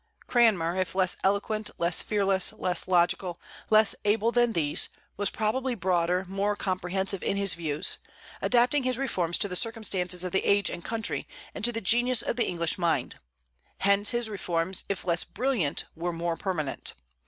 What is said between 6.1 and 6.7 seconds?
more